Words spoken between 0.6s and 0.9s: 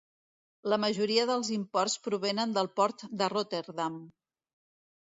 La